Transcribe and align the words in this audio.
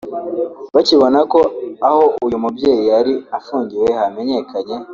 bakibona 0.75 1.19
ko 1.31 1.39
aho 1.87 2.03
uyu 2.25 2.37
mubyeyi 2.43 2.83
yari 2.91 3.13
afungiwe 3.37 3.89
hamenyekanye 3.99 4.75